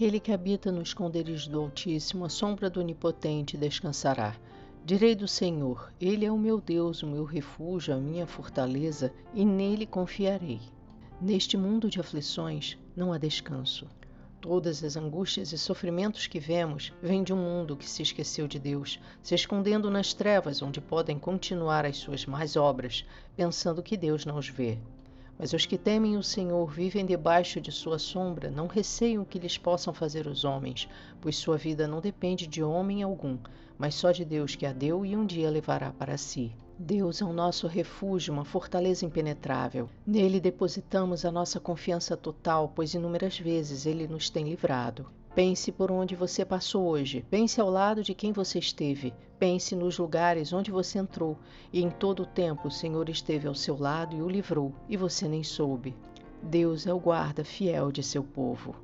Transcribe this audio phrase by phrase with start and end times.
[0.00, 4.34] Aquele que habita no esconderijo do Altíssimo, a sombra do Onipotente descansará.
[4.82, 9.44] Direi do Senhor: Ele é o meu Deus, o meu refúgio, a minha fortaleza, e
[9.44, 10.58] nele confiarei.
[11.20, 13.86] Neste mundo de aflições não há descanso.
[14.40, 18.58] Todas as angústias e sofrimentos que vemos vêm de um mundo que se esqueceu de
[18.58, 23.04] Deus, se escondendo nas trevas onde podem continuar as suas más obras,
[23.36, 24.78] pensando que Deus não os vê.
[25.40, 29.38] Mas os que temem o Senhor vivem debaixo de sua sombra, não receiam o que
[29.38, 30.86] lhes possam fazer os homens,
[31.18, 33.38] pois sua vida não depende de homem algum,
[33.78, 36.52] mas só de Deus que a deu e um dia levará para si.
[36.82, 39.86] Deus é o nosso refúgio, uma fortaleza impenetrável.
[40.06, 45.04] Nele depositamos a nossa confiança total, pois inúmeras vezes ele nos tem livrado.
[45.34, 49.98] Pense por onde você passou hoje, pense ao lado de quem você esteve, pense nos
[49.98, 51.36] lugares onde você entrou,
[51.70, 54.96] e em todo o tempo o Senhor esteve ao seu lado e o livrou, e
[54.96, 55.94] você nem soube.
[56.42, 58.74] Deus é o guarda fiel de seu povo.